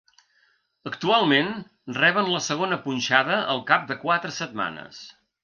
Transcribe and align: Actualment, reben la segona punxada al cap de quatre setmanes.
Actualment, 0.91 1.51
reben 1.97 2.31
la 2.37 2.41
segona 2.47 2.81
punxada 2.87 3.37
al 3.55 3.63
cap 3.71 3.87
de 3.93 3.99
quatre 4.07 4.35
setmanes. 4.41 5.05